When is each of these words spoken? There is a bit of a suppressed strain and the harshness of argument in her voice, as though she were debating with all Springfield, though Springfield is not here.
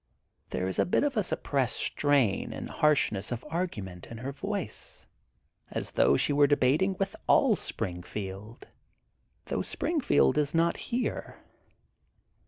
There 0.49 0.67
is 0.67 0.79
a 0.79 0.85
bit 0.87 1.03
of 1.03 1.15
a 1.15 1.21
suppressed 1.21 1.75
strain 1.77 2.53
and 2.53 2.67
the 2.67 2.73
harshness 2.73 3.31
of 3.31 3.45
argument 3.51 4.07
in 4.07 4.17
her 4.17 4.31
voice, 4.31 5.05
as 5.69 5.91
though 5.91 6.17
she 6.17 6.33
were 6.33 6.47
debating 6.47 6.95
with 6.97 7.15
all 7.27 7.55
Springfield, 7.55 8.67
though 9.45 9.61
Springfield 9.61 10.39
is 10.39 10.55
not 10.55 10.75
here. 10.89 11.43